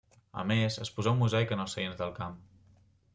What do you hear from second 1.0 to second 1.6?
un mosaic